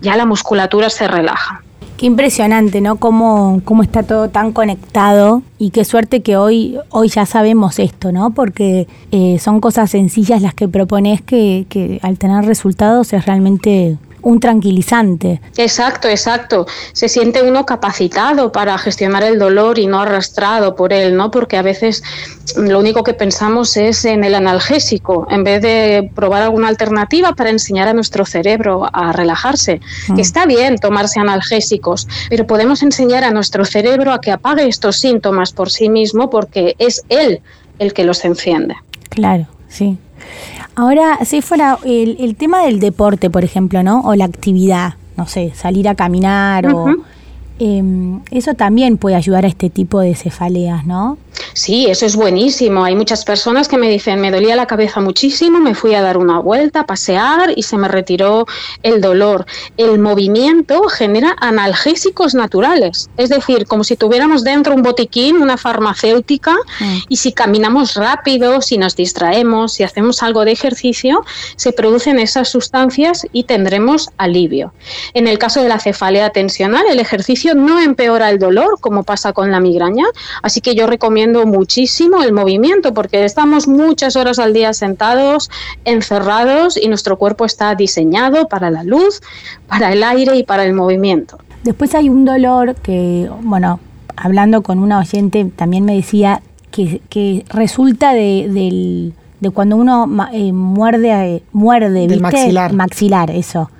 ya 0.00 0.16
la 0.16 0.26
musculatura 0.26 0.90
se 0.90 1.08
relaja. 1.08 1.62
Qué 1.96 2.06
impresionante, 2.06 2.80
¿no? 2.80 2.96
Cómo, 2.96 3.60
cómo 3.64 3.82
está 3.84 4.02
todo 4.02 4.28
tan 4.28 4.52
conectado 4.52 5.42
y 5.58 5.70
qué 5.70 5.84
suerte 5.84 6.22
que 6.22 6.36
hoy, 6.36 6.76
hoy 6.90 7.08
ya 7.08 7.24
sabemos 7.24 7.78
esto, 7.78 8.10
¿no? 8.10 8.30
Porque 8.30 8.88
eh, 9.12 9.38
son 9.38 9.60
cosas 9.60 9.92
sencillas 9.92 10.42
las 10.42 10.54
que 10.54 10.66
propones 10.66 11.22
que, 11.22 11.66
que 11.68 12.00
al 12.02 12.18
tener 12.18 12.44
resultados 12.46 13.12
es 13.12 13.24
realmente 13.26 13.96
un 14.24 14.40
tranquilizante. 14.40 15.40
Exacto, 15.56 16.08
exacto. 16.08 16.66
Se 16.92 17.08
siente 17.08 17.42
uno 17.42 17.64
capacitado 17.64 18.50
para 18.50 18.76
gestionar 18.78 19.22
el 19.22 19.38
dolor 19.38 19.78
y 19.78 19.86
no 19.86 20.00
arrastrado 20.00 20.74
por 20.74 20.92
él, 20.92 21.16
¿no? 21.16 21.30
Porque 21.30 21.56
a 21.56 21.62
veces 21.62 22.02
lo 22.56 22.78
único 22.78 23.04
que 23.04 23.14
pensamos 23.14 23.76
es 23.76 24.04
en 24.04 24.24
el 24.24 24.34
analgésico, 24.34 25.26
en 25.30 25.44
vez 25.44 25.62
de 25.62 26.10
probar 26.14 26.42
alguna 26.42 26.68
alternativa 26.68 27.34
para 27.34 27.50
enseñar 27.50 27.88
a 27.88 27.94
nuestro 27.94 28.24
cerebro 28.24 28.88
a 28.92 29.12
relajarse. 29.12 29.80
Que 30.06 30.12
mm. 30.14 30.20
está 30.20 30.46
bien 30.46 30.78
tomarse 30.78 31.20
analgésicos, 31.20 32.08
pero 32.30 32.46
podemos 32.46 32.82
enseñar 32.82 33.24
a 33.24 33.30
nuestro 33.30 33.64
cerebro 33.64 34.12
a 34.12 34.20
que 34.20 34.32
apague 34.32 34.66
estos 34.66 34.96
síntomas 34.96 35.52
por 35.52 35.70
sí 35.70 35.88
mismo 35.88 36.30
porque 36.30 36.74
es 36.78 37.02
él 37.08 37.40
el 37.78 37.92
que 37.92 38.04
los 38.04 38.24
enciende. 38.24 38.76
Claro, 39.10 39.46
sí. 39.68 39.98
Ahora, 40.76 41.18
si 41.24 41.40
fuera 41.40 41.78
el, 41.84 42.16
el, 42.18 42.34
tema 42.36 42.64
del 42.64 42.80
deporte, 42.80 43.30
por 43.30 43.44
ejemplo, 43.44 43.82
¿no? 43.82 44.00
O 44.00 44.14
la 44.14 44.24
actividad, 44.24 44.94
no 45.16 45.26
sé, 45.26 45.52
salir 45.54 45.88
a 45.88 45.94
caminar 45.94 46.66
o 46.66 46.96
Em, 47.58 48.20
eso 48.32 48.54
también 48.54 48.96
puede 48.96 49.14
ayudar 49.14 49.44
a 49.44 49.48
este 49.48 49.70
tipo 49.70 50.00
de 50.00 50.14
cefaleas, 50.14 50.86
¿no? 50.86 51.18
Sí, 51.52 51.86
eso 51.86 52.06
es 52.06 52.16
buenísimo. 52.16 52.84
Hay 52.84 52.94
muchas 52.96 53.24
personas 53.24 53.68
que 53.68 53.78
me 53.78 53.88
dicen, 53.88 54.20
me 54.20 54.30
dolía 54.30 54.56
la 54.56 54.66
cabeza 54.66 55.00
muchísimo, 55.00 55.60
me 55.60 55.74
fui 55.74 55.94
a 55.94 56.02
dar 56.02 56.16
una 56.16 56.38
vuelta, 56.38 56.80
a 56.80 56.86
pasear 56.86 57.52
y 57.56 57.62
se 57.62 57.76
me 57.76 57.88
retiró 57.88 58.46
el 58.82 59.00
dolor. 59.00 59.46
El 59.76 59.98
movimiento 59.98 60.82
genera 60.88 61.36
analgésicos 61.40 62.34
naturales, 62.34 63.10
es 63.16 63.28
decir, 63.28 63.66
como 63.66 63.84
si 63.84 63.96
tuviéramos 63.96 64.44
dentro 64.44 64.74
un 64.74 64.82
botiquín, 64.82 65.36
una 65.36 65.56
farmacéutica, 65.56 66.54
mm. 66.80 66.98
y 67.08 67.16
si 67.16 67.32
caminamos 67.32 67.94
rápido, 67.94 68.60
si 68.60 68.78
nos 68.78 68.96
distraemos, 68.96 69.74
si 69.74 69.82
hacemos 69.82 70.22
algo 70.22 70.44
de 70.44 70.52
ejercicio, 70.52 71.24
se 71.56 71.72
producen 71.72 72.18
esas 72.18 72.48
sustancias 72.48 73.26
y 73.32 73.44
tendremos 73.44 74.10
alivio. 74.18 74.72
En 75.14 75.26
el 75.26 75.38
caso 75.38 75.62
de 75.62 75.68
la 75.68 75.78
cefalea 75.78 76.30
tensional, 76.30 76.84
el 76.88 77.00
ejercicio 77.00 77.54
no 77.54 77.80
empeora 77.80 78.30
el 78.30 78.38
dolor, 78.38 78.78
como 78.80 79.02
pasa 79.04 79.32
con 79.32 79.50
la 79.50 79.60
migraña, 79.60 80.04
así 80.42 80.60
que 80.60 80.74
yo 80.74 80.86
recomiendo 80.86 81.23
muchísimo 81.32 82.22
el 82.22 82.32
movimiento, 82.32 82.94
porque 82.94 83.24
estamos 83.24 83.66
muchas 83.66 84.16
horas 84.16 84.38
al 84.38 84.52
día 84.52 84.72
sentados, 84.72 85.50
encerrados, 85.84 86.76
y 86.76 86.88
nuestro 86.88 87.18
cuerpo 87.18 87.44
está 87.44 87.74
diseñado 87.74 88.48
para 88.48 88.70
la 88.70 88.84
luz, 88.84 89.20
para 89.66 89.92
el 89.92 90.02
aire 90.02 90.36
y 90.36 90.42
para 90.44 90.64
el 90.64 90.74
movimiento. 90.74 91.38
Después 91.64 91.94
hay 91.94 92.08
un 92.10 92.24
dolor 92.24 92.74
que, 92.76 93.30
bueno, 93.42 93.80
hablando 94.16 94.62
con 94.62 94.78
una 94.78 94.98
oyente, 94.98 95.50
también 95.56 95.84
me 95.84 95.96
decía 95.96 96.42
que, 96.70 97.44
resulta 97.48 98.12
de, 98.12 99.12
cuando 99.52 99.76
uno 99.76 100.08
eh, 100.32 100.52
muerde, 100.52 101.36
eh, 101.36 101.42
muerde, 101.52 102.06
Del 102.06 102.20
maxilar. 102.20 102.72
Maxilar, 102.72 103.30
eso. 103.30 103.70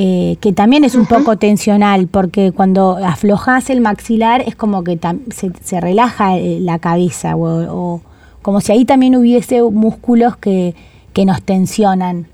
Eh, 0.00 0.36
que 0.40 0.52
también 0.52 0.84
es 0.84 0.94
un 0.94 1.06
poco 1.06 1.38
tensional, 1.38 2.06
porque 2.06 2.52
cuando 2.52 2.98
aflojas 3.04 3.68
el 3.68 3.80
maxilar 3.80 4.42
es 4.42 4.54
como 4.54 4.84
que 4.84 4.96
se, 5.34 5.80
relaja 5.80 6.38
eh, 6.38 6.60
la 6.60 6.78
cabeza, 6.78 7.34
o, 7.36 8.00
como 8.40 8.60
si 8.60 8.70
ahí 8.70 8.84
también 8.84 9.16
hubiese 9.16 9.60
músculos 9.60 10.36
que, 10.36 10.76
que 11.12 11.24
nos 11.24 11.42
tensionan. 11.42 12.28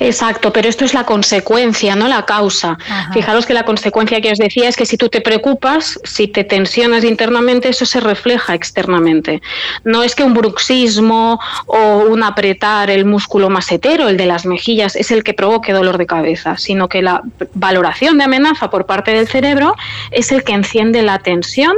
Exacto, 0.00 0.52
pero 0.52 0.68
esto 0.68 0.84
es 0.84 0.94
la 0.94 1.04
consecuencia, 1.04 1.96
no 1.96 2.08
la 2.08 2.24
causa. 2.24 2.78
Fijaros 3.12 3.46
que 3.46 3.54
la 3.54 3.64
consecuencia 3.64 4.20
que 4.20 4.32
os 4.32 4.38
decía 4.38 4.68
es 4.68 4.76
que 4.76 4.86
si 4.86 4.96
tú 4.96 5.08
te 5.08 5.20
preocupas, 5.20 6.00
si 6.04 6.28
te 6.28 6.44
tensionas 6.44 7.04
internamente, 7.04 7.68
eso 7.68 7.86
se 7.86 8.00
refleja 8.00 8.54
externamente. 8.54 9.42
No 9.84 10.02
es 10.02 10.14
que 10.14 10.24
un 10.24 10.34
bruxismo 10.34 11.40
o 11.66 11.98
un 12.08 12.22
apretar 12.22 12.90
el 12.90 13.04
músculo 13.04 13.50
masetero, 13.50 14.08
el 14.08 14.16
de 14.16 14.26
las 14.26 14.46
mejillas, 14.46 14.96
es 14.96 15.10
el 15.10 15.24
que 15.24 15.34
provoque 15.34 15.72
dolor 15.72 15.98
de 15.98 16.06
cabeza, 16.06 16.56
sino 16.56 16.88
que 16.88 17.02
la 17.02 17.22
valoración 17.54 18.18
de 18.18 18.24
amenaza 18.24 18.70
por 18.70 18.86
parte 18.86 19.12
del 19.12 19.28
cerebro 19.28 19.74
es 20.10 20.32
el 20.32 20.44
que 20.44 20.52
enciende 20.52 21.02
la 21.02 21.18
tensión 21.18 21.74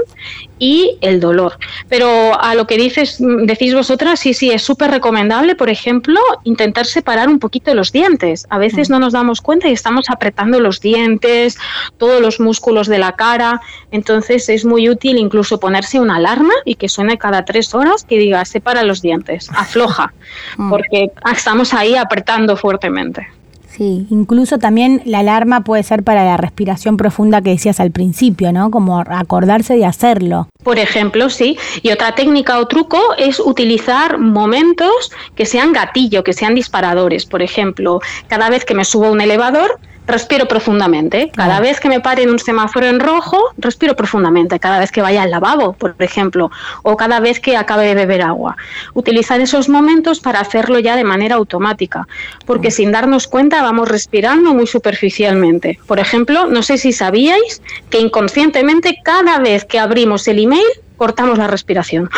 y 0.61 0.99
el 1.00 1.19
dolor. 1.19 1.59
Pero 1.88 2.40
a 2.40 2.55
lo 2.55 2.69
que 2.69 2.76
dices, 2.76 3.17
decís 3.19 3.75
vosotras, 3.75 4.21
sí, 4.21 4.35
sí, 4.35 4.52
es 4.52 4.62
súper 4.62 4.93
recomendable, 4.93 5.57
por 5.57 5.71
ejemplo, 5.71 6.21
intentar 6.45 6.87
separar 6.87 7.29
un 7.29 7.40
poquito 7.40 7.75
los 7.75 7.90
dientes. 7.90 8.47
A 8.50 8.59
veces 8.59 8.88
mm. 8.88 8.93
no 8.93 8.99
nos 9.00 9.14
damos 9.14 9.40
cuenta 9.40 9.69
y 9.69 9.73
estamos 9.73 10.09
apretando 10.11 10.61
los 10.61 10.81
dientes, 10.81 11.59
todos 11.97 12.21
los 12.21 12.38
músculos 12.38 12.87
de 12.87 12.99
la 12.99 13.12
cara. 13.12 13.61
Entonces 13.90 14.49
es 14.49 14.64
muy 14.64 14.88
útil 14.88 15.19
incluso 15.19 15.59
ponerse 15.59 15.99
una 15.99 16.17
alarma 16.17 16.55
y 16.64 16.76
que 16.76 16.88
suene 16.88 17.19
cada 17.19 17.45
tres 17.45 17.75
horas 17.75 18.05
que 18.05 18.19
diga 18.19 18.45
separa 18.45 18.85
los 18.85 19.00
dientes, 19.02 19.49
afloja, 19.57 20.12
mm. 20.59 20.71
porque 20.71 21.11
estamos 21.33 21.73
ahí 21.73 21.97
apretando 21.97 22.57
fuertemente. 22.57 23.39
Sí, 23.81 24.07
incluso 24.11 24.59
también 24.59 25.01
la 25.07 25.21
alarma 25.21 25.65
puede 25.65 25.83
ser 25.83 26.03
para 26.03 26.23
la 26.23 26.37
respiración 26.37 26.99
profunda 26.99 27.41
que 27.41 27.49
decías 27.49 27.81
al 27.81 27.91
principio, 27.93 28.53
¿no? 28.53 28.71
Como 28.71 29.01
acordarse 29.01 29.75
de 29.75 29.87
hacerlo. 29.87 30.49
Por 30.63 30.79
ejemplo, 30.79 31.31
sí. 31.31 31.57
Y 31.81 31.91
otra 31.91 32.15
técnica 32.15 32.59
o 32.59 32.69
truco 32.69 33.01
es 33.17 33.41
utilizar 33.41 34.19
momentos 34.19 35.11
que 35.35 35.47
sean 35.47 35.73
gatillo, 35.73 36.23
que 36.23 36.35
sean 36.35 36.55
disparadores. 36.55 37.25
Por 37.25 37.41
ejemplo, 37.41 38.01
cada 38.29 38.51
vez 38.51 38.67
que 38.67 38.75
me 38.75 38.85
subo 38.85 39.07
a 39.07 39.13
un 39.13 39.23
elevador, 39.23 39.81
respiro 40.07 40.47
profundamente. 40.47 41.30
Cada 41.35 41.61
vez 41.61 41.80
que 41.80 41.88
me 41.88 42.00
pare 42.00 42.23
en 42.23 42.30
un 42.30 42.38
semáforo 42.38 42.87
en 42.87 43.00
rojo, 43.00 43.38
respiro 43.59 43.95
profundamente. 43.95 44.59
Cada 44.59 44.78
vez 44.78 44.90
que 44.90 45.02
vaya 45.02 45.23
al 45.23 45.30
lavabo, 45.30 45.73
por 45.75 45.95
ejemplo, 45.99 46.50
o 46.83 46.97
cada 46.97 47.21
vez 47.21 47.40
que 47.40 47.57
acabe 47.57 47.87
de 47.87 47.95
beber 47.95 48.23
agua. 48.23 48.57
Utilizar 48.95 49.40
esos 49.40 49.69
momentos 49.69 50.21
para 50.21 50.40
hacerlo 50.40 50.78
ya 50.78 50.97
de 50.97 51.04
manera 51.04 51.37
automática, 51.37 52.07
porque 52.47 52.69
mm. 52.69 52.73
sin 52.73 52.92
darnos 52.92 53.28
cuenta 53.28 53.62
vamos 53.62 53.88
respirando 53.88 54.54
muy 54.54 54.66
superficialmente. 54.66 55.78
Por 55.87 55.99
ejemplo, 55.99 56.47
no 56.47 56.62
sé 56.62 56.78
si 56.78 56.92
sabíais 56.92 57.62
que 57.88 58.00
inconscientemente 58.00 58.99
cada 59.02 59.38
vez 59.38 59.64
que 59.64 59.78
abrimos 59.78 60.26
el 60.28 60.40
email 60.40 60.66
cortamos 60.97 61.38
la 61.38 61.47
respiración. 61.47 62.11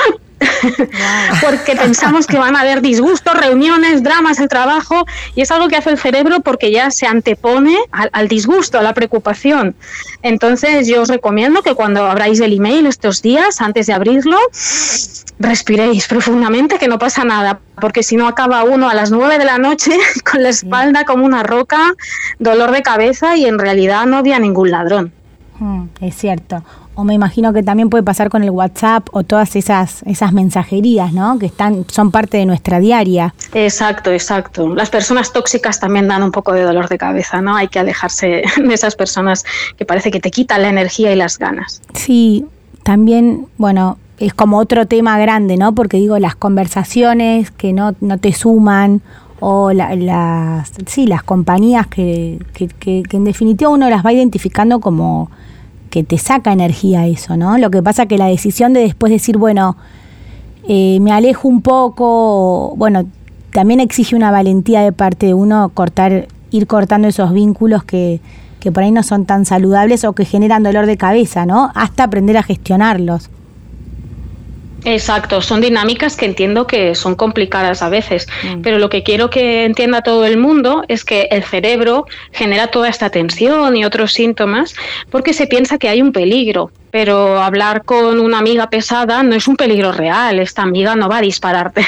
Porque 1.40 1.76
pensamos 1.76 2.26
que 2.26 2.38
van 2.38 2.56
a 2.56 2.61
haber 2.61 2.80
disgustos, 2.80 3.34
reuniones, 3.34 4.02
dramas, 4.02 4.38
el 4.40 4.49
trabajo, 4.49 5.04
y 5.34 5.42
es 5.42 5.50
algo 5.50 5.68
que 5.68 5.76
hace 5.76 5.90
el 5.90 5.99
cerebro 5.99 6.40
porque 6.40 6.70
ya 6.70 6.90
se 6.90 7.06
antepone 7.06 7.76
al, 7.90 8.28
disgusto, 8.28 8.78
a 8.78 8.82
la 8.82 8.94
preocupación. 8.94 9.75
Entonces 10.22 10.87
yo 10.87 11.02
os 11.02 11.08
recomiendo 11.08 11.62
que 11.62 11.75
cuando 11.75 12.04
abráis 12.04 12.40
el 12.40 12.52
email 12.52 12.87
estos 12.87 13.22
días, 13.22 13.61
antes 13.61 13.87
de 13.87 13.92
abrirlo, 13.92 14.38
respiréis 15.38 16.06
profundamente, 16.06 16.78
que 16.78 16.88
no 16.88 16.99
pasa 16.99 17.25
nada, 17.25 17.61
porque 17.80 18.02
si 18.02 18.16
no 18.16 18.28
acaba 18.28 18.64
uno 18.64 18.88
a 18.88 18.94
las 18.94 19.11
nueve 19.11 19.38
de 19.38 19.44
la 19.44 19.58
noche 19.58 19.92
con 20.30 20.42
la 20.42 20.50
espalda 20.50 21.04
como 21.04 21.25
una 21.25 21.42
roca, 21.42 21.94
dolor 22.38 22.70
de 22.70 22.82
cabeza 22.82 23.37
y 23.37 23.46
en 23.46 23.58
realidad 23.58 24.06
no 24.06 24.16
había 24.16 24.38
ningún 24.38 24.70
ladrón. 24.70 25.12
Mm, 25.58 25.87
es 26.00 26.16
cierto 26.16 26.64
o 26.94 27.04
me 27.04 27.14
imagino 27.14 27.52
que 27.52 27.62
también 27.62 27.88
puede 27.90 28.02
pasar 28.02 28.28
con 28.28 28.42
el 28.42 28.50
WhatsApp 28.50 29.08
o 29.12 29.22
todas 29.22 29.56
esas, 29.56 30.02
esas 30.02 30.32
mensajerías, 30.32 31.12
¿no? 31.12 31.38
Que 31.38 31.46
están, 31.46 31.87
son 31.88 32.11
parte 32.11 32.37
de 32.37 32.46
nuestra 32.46 32.80
diaria. 32.80 33.34
Exacto, 33.54 34.11
exacto. 34.11 34.75
Las 34.75 34.90
personas 34.90 35.32
tóxicas 35.32 35.80
también 35.80 36.08
dan 36.08 36.22
un 36.22 36.32
poco 36.32 36.52
de 36.52 36.62
dolor 36.62 36.88
de 36.88 36.99
cabeza, 36.99 37.40
¿no? 37.40 37.56
Hay 37.56 37.68
que 37.68 37.78
alejarse 37.78 38.42
de 38.56 38.75
esas 38.75 38.94
personas 38.94 39.44
que 39.76 39.84
parece 39.84 40.11
que 40.11 40.20
te 40.20 40.30
quitan 40.30 40.62
la 40.62 40.68
energía 40.68 41.12
y 41.12 41.16
las 41.16 41.38
ganas. 41.38 41.80
Sí, 41.94 42.44
también, 42.82 43.46
bueno, 43.56 43.99
es 44.18 44.34
como 44.34 44.58
otro 44.58 44.87
tema 44.87 45.18
grande, 45.18 45.56
¿no? 45.56 45.75
Porque 45.75 45.96
digo, 45.96 46.18
las 46.18 46.37
conversaciones 46.37 47.50
que 47.50 47.72
no, 47.72 47.94
no 48.00 48.18
te 48.18 48.32
suman 48.32 49.00
o 49.40 49.72
las, 49.72 50.72
sí, 50.87 51.06
las 51.06 51.25
compañías 51.25 51.88
que, 51.88 52.38
que, 52.52 52.68
que 52.68 53.16
en 53.16 53.25
definitiva 53.25 53.70
uno 53.70 53.90
las 53.90 54.06
va 54.06 54.12
identificando 54.12 54.78
como 54.78 55.30
que 55.92 56.02
te 56.02 56.16
saca 56.16 56.54
energía 56.54 57.06
eso, 57.06 57.37
¿no? 57.37 57.58
Lo 57.58 57.70
que 57.70 57.82
pasa 57.82 58.06
que 58.06 58.16
la 58.16 58.26
decisión 58.26 58.72
de 58.72 58.80
después 58.80 59.12
decir, 59.12 59.37
bueno, 59.37 59.76
eh, 60.66 60.99
me 61.02 61.12
alejo 61.12 61.46
un 61.46 61.61
poco, 61.61 62.72
bueno, 62.78 63.04
también 63.52 63.78
exige 63.78 64.16
una 64.16 64.30
valentía 64.30 64.80
de 64.80 64.92
parte 64.92 65.26
de 65.26 65.34
uno 65.34 65.70
cortar, 65.75 66.28
ir 66.50 66.66
cortando 66.66 67.08
esos 67.08 67.34
vínculos 67.34 67.84
que, 67.84 68.22
que 68.58 68.72
por 68.72 68.84
ahí 68.84 68.90
no 68.90 69.02
son 69.02 69.26
tan 69.26 69.44
saludables 69.44 70.04
o 70.04 70.14
que 70.14 70.25
generan 70.25 70.62
dolor 70.62 70.87
de 70.87 70.96
cabeza, 70.96 71.44
¿no? 71.44 71.70
Hasta 71.75 72.04
aprender 72.04 72.38
a 72.38 72.42
gestionarlos. 72.42 73.28
Exacto, 74.84 75.40
son 75.40 75.60
dinámicas 75.60 76.16
que 76.16 76.26
entiendo 76.26 76.66
que 76.66 76.94
son 76.94 77.14
complicadas 77.14 77.82
a 77.82 77.88
veces, 77.88 78.26
mm. 78.42 78.62
pero 78.62 78.78
lo 78.78 78.88
que 78.88 79.02
quiero 79.02 79.30
que 79.30 79.64
entienda 79.64 80.02
todo 80.02 80.26
el 80.26 80.36
mundo 80.36 80.82
es 80.88 81.04
que 81.04 81.28
el 81.30 81.44
cerebro 81.44 82.06
genera 82.32 82.68
toda 82.68 82.88
esta 82.88 83.10
tensión 83.10 83.76
y 83.76 83.84
otros 83.84 84.12
síntomas 84.12 84.74
porque 85.10 85.32
se 85.32 85.46
piensa 85.46 85.78
que 85.78 85.88
hay 85.88 86.02
un 86.02 86.12
peligro 86.12 86.70
pero 86.92 87.42
hablar 87.42 87.84
con 87.84 88.20
una 88.20 88.38
amiga 88.38 88.68
pesada 88.68 89.22
no 89.22 89.34
es 89.34 89.49
un 89.49 89.56
peligro 89.56 89.92
real, 89.92 90.38
esta 90.38 90.61
amiga 90.61 90.94
no 90.94 91.08
va 91.08 91.16
a 91.16 91.20
dispararte, 91.22 91.87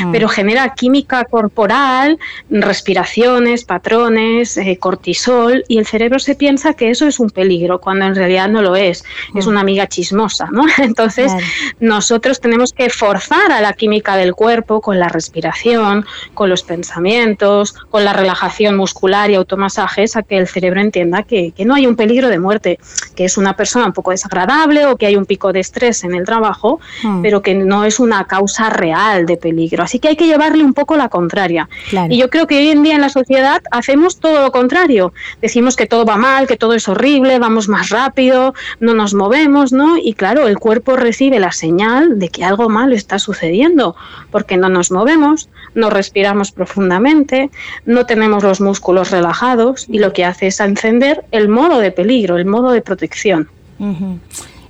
mm. 0.00 0.10
pero 0.12 0.28
genera 0.28 0.72
química 0.74 1.24
corporal, 1.24 2.18
respiraciones, 2.48 3.64
patrones, 3.64 4.56
eh, 4.56 4.78
cortisol, 4.80 5.62
y 5.68 5.76
el 5.76 5.86
cerebro 5.86 6.18
se 6.18 6.34
piensa 6.34 6.72
que 6.72 6.88
eso 6.88 7.06
es 7.06 7.20
un 7.20 7.28
peligro, 7.28 7.82
cuando 7.82 8.06
en 8.06 8.14
realidad 8.14 8.48
no 8.48 8.62
lo 8.62 8.76
es, 8.76 9.04
es 9.34 9.46
mm. 9.46 9.48
una 9.50 9.60
amiga 9.60 9.86
chismosa, 9.88 10.48
¿no? 10.50 10.64
Entonces, 10.78 11.30
nosotros 11.78 12.40
tenemos 12.40 12.72
que 12.72 12.88
forzar 12.88 13.52
a 13.52 13.60
la 13.60 13.74
química 13.74 14.16
del 14.16 14.34
cuerpo 14.34 14.80
con 14.80 14.98
la 14.98 15.10
respiración, 15.10 16.06
con 16.32 16.48
los 16.48 16.62
pensamientos, 16.62 17.74
con 17.90 18.06
la 18.06 18.14
relajación 18.14 18.74
muscular 18.74 19.30
y 19.30 19.34
automasajes, 19.34 20.16
a 20.16 20.22
que 20.22 20.38
el 20.38 20.48
cerebro 20.48 20.80
entienda 20.80 21.24
que, 21.24 21.52
que 21.52 21.66
no 21.66 21.74
hay 21.74 21.86
un 21.86 21.94
peligro 21.94 22.30
de 22.30 22.38
muerte, 22.38 22.78
que 23.14 23.26
es 23.26 23.36
una 23.36 23.54
persona 23.54 23.84
un 23.84 23.92
poco 23.92 24.12
desagradable 24.12 24.45
o 24.90 24.96
que 24.96 25.06
hay 25.06 25.16
un 25.16 25.26
pico 25.26 25.52
de 25.52 25.60
estrés 25.60 26.04
en 26.04 26.14
el 26.14 26.24
trabajo, 26.24 26.80
mm. 27.02 27.22
pero 27.22 27.42
que 27.42 27.54
no 27.54 27.84
es 27.84 28.00
una 28.00 28.26
causa 28.26 28.70
real 28.70 29.26
de 29.26 29.36
peligro. 29.36 29.82
Así 29.82 29.98
que 29.98 30.08
hay 30.08 30.16
que 30.16 30.26
llevarle 30.26 30.64
un 30.64 30.74
poco 30.74 30.96
la 30.96 31.08
contraria. 31.08 31.68
Y 32.08 32.18
yo 32.18 32.30
creo 32.30 32.46
que 32.46 32.58
hoy 32.58 32.68
en 32.68 32.82
día 32.82 32.94
en 32.94 33.00
la 33.00 33.08
sociedad 33.08 33.62
hacemos 33.70 34.18
todo 34.18 34.42
lo 34.42 34.52
contrario. 34.52 35.12
Decimos 35.40 35.76
que 35.76 35.86
todo 35.86 36.04
va 36.04 36.16
mal, 36.16 36.46
que 36.46 36.56
todo 36.56 36.74
es 36.74 36.88
horrible, 36.88 37.38
vamos 37.38 37.68
más 37.68 37.90
rápido, 37.90 38.54
no 38.80 38.94
nos 38.94 39.14
movemos, 39.14 39.72
¿no? 39.72 39.96
Y 39.98 40.14
claro, 40.14 40.46
el 40.46 40.58
cuerpo 40.58 40.96
recibe 40.96 41.38
la 41.38 41.52
señal 41.52 42.18
de 42.18 42.28
que 42.28 42.44
algo 42.44 42.68
malo 42.68 42.94
está 42.94 43.18
sucediendo, 43.18 43.96
porque 44.30 44.56
no 44.56 44.68
nos 44.68 44.90
movemos, 44.90 45.48
no 45.74 45.90
respiramos 45.90 46.52
profundamente, 46.52 47.50
no 47.84 48.06
tenemos 48.06 48.42
los 48.42 48.60
músculos 48.60 49.10
relajados 49.10 49.86
y 49.88 49.98
lo 49.98 50.12
que 50.12 50.24
hace 50.24 50.48
es 50.48 50.60
encender 50.60 51.24
el 51.30 51.48
modo 51.48 51.78
de 51.78 51.90
peligro, 51.90 52.36
el 52.36 52.46
modo 52.46 52.70
de 52.70 52.82
protección. 52.82 53.48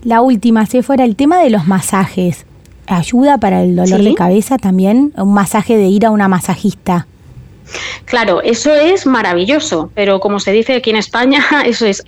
La 0.03 0.21
última, 0.21 0.67
si 0.67 0.83
fuera 0.83 1.05
el 1.05 1.17
tema 1.17 1.39
de 1.39 1.51
los 1.51 1.67
masajes. 1.67 2.47
¿Ayuda 2.87 3.39
para 3.39 3.65
el 3.65 3.75
dolor 3.75 4.03
de 4.03 4.15
cabeza 4.15 4.59
también? 4.59 5.13
Un 5.17 5.35
masaje 5.35 5.77
de 5.77 5.89
ir 5.89 6.07
a 6.07 6.11
una 6.11 6.29
masajista. 6.29 7.07
Claro, 8.05 8.41
eso 8.43 8.75
es 8.75 9.07
maravilloso, 9.07 9.91
pero 9.95 10.21
como 10.21 10.39
se 10.41 10.53
dice 10.53 10.77
aquí 10.77 10.91
en 10.91 10.97
España, 10.97 11.45
eso 11.65 11.87
es 11.87 12.03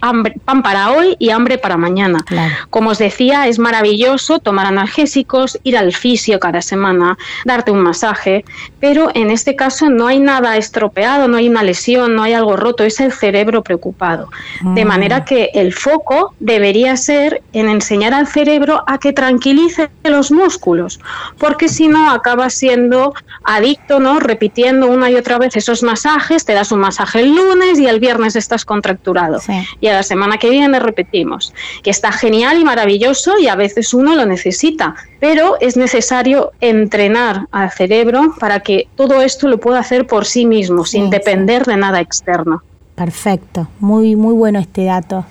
pan 0.44 0.62
para 0.62 0.92
hoy 0.92 1.16
y 1.18 1.30
hambre 1.30 1.58
para 1.58 1.76
mañana. 1.76 2.24
Como 2.70 2.90
os 2.90 2.98
decía, 2.98 3.48
es 3.48 3.58
maravilloso 3.58 4.38
tomar 4.38 4.66
analgésicos, 4.66 5.58
ir 5.64 5.76
al 5.76 5.92
fisio 5.92 6.38
cada 6.38 6.62
semana, 6.62 7.18
darte 7.44 7.70
un 7.70 7.80
masaje, 7.80 8.44
pero 8.80 9.10
en 9.14 9.30
este 9.30 9.56
caso 9.56 9.90
no 9.90 10.06
hay 10.06 10.20
nada 10.20 10.56
estropeado, 10.56 11.28
no 11.28 11.36
hay 11.36 11.48
una 11.48 11.62
lesión, 11.62 12.14
no 12.14 12.22
hay 12.22 12.32
algo 12.32 12.56
roto, 12.56 12.84
es 12.84 13.00
el 13.00 13.12
cerebro 13.12 13.62
preocupado. 13.62 14.28
De 14.62 14.84
mm. 14.84 14.88
manera 14.88 15.24
que 15.24 15.50
el 15.54 15.72
foco 15.72 16.34
debería 16.40 16.96
ser 16.96 17.42
en 17.52 17.68
enseñar 17.68 18.14
al 18.14 18.26
cerebro 18.26 18.84
a 18.86 18.98
que 18.98 19.12
tranquilice 19.12 19.90
los 20.04 20.30
músculos, 20.30 21.00
porque 21.38 21.68
si 21.68 21.88
no 21.88 22.10
acaba 22.10 22.50
siendo 22.50 23.14
adicto, 23.44 23.98
¿no? 23.98 24.20
Repitiendo 24.20 24.86
una 24.86 25.10
y 25.10 25.16
otra 25.16 25.38
vez 25.38 25.47
esos 25.56 25.82
masajes, 25.82 26.44
te 26.44 26.54
das 26.54 26.72
un 26.72 26.80
masaje 26.80 27.20
el 27.20 27.34
lunes 27.34 27.78
y 27.78 27.86
el 27.86 28.00
viernes 28.00 28.36
estás 28.36 28.64
contracturado. 28.64 29.40
Y 29.80 29.88
a 29.88 29.94
la 29.94 30.02
semana 30.02 30.38
que 30.38 30.50
viene 30.50 30.78
repetimos, 30.80 31.52
que 31.82 31.90
está 31.90 32.12
genial 32.12 32.60
y 32.60 32.64
maravilloso 32.64 33.38
y 33.38 33.48
a 33.48 33.56
veces 33.56 33.94
uno 33.94 34.14
lo 34.14 34.26
necesita, 34.26 34.94
pero 35.20 35.56
es 35.60 35.76
necesario 35.76 36.52
entrenar 36.60 37.46
al 37.50 37.70
cerebro 37.70 38.34
para 38.38 38.60
que 38.60 38.88
todo 38.96 39.22
esto 39.22 39.48
lo 39.48 39.58
pueda 39.58 39.80
hacer 39.80 40.06
por 40.06 40.24
sí 40.24 40.46
mismo, 40.46 40.84
sin 40.84 41.10
depender 41.10 41.64
de 41.64 41.76
nada 41.76 42.00
externo. 42.00 42.62
Perfecto, 42.94 43.68
muy, 43.80 44.16
muy 44.16 44.34
bueno 44.34 44.58
este 44.58 44.84
dato. 44.84 45.24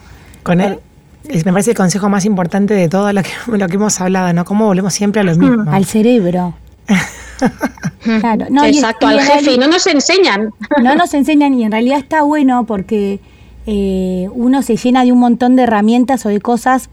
Con 0.44 0.62
él, 0.62 0.80
me 1.46 1.52
parece 1.52 1.72
el 1.72 1.78
consejo 1.78 2.08
más 2.10 2.26
importante 2.26 2.74
de 2.74 2.88
todo 2.88 3.12
lo 3.12 3.22
que, 3.22 3.30
lo 3.58 3.68
que 3.68 3.76
hemos 3.76 4.00
hablado, 4.00 4.32
¿no? 4.34 4.46
Cómo 4.46 4.66
volvemos 4.66 4.94
siempre 4.94 5.22
a 5.22 5.24
lo 5.24 5.36
mismo. 5.36 5.70
Al 5.72 5.86
cerebro. 5.86 6.54
claro. 8.22 8.48
no, 8.50 8.66
Exacto, 8.66 9.08
al 9.08 9.20
jefe, 9.20 9.54
y 9.54 9.58
no 9.58 9.68
nos 9.68 9.86
enseñan. 9.88 10.54
No 10.82 10.96
nos 10.96 11.14
enseñan 11.14 11.54
y 11.54 11.64
en 11.64 11.72
realidad 11.72 12.00
está 12.00 12.22
bueno 12.22 12.66
porque 12.66 13.20
eh, 13.66 14.30
uno 14.32 14.62
se 14.62 14.78
llena 14.78 15.04
de 15.04 15.12
un 15.12 15.20
montón 15.20 15.56
de 15.56 15.64
herramientas 15.64 16.26
o 16.26 16.30
de 16.30 16.40
cosas 16.40 16.90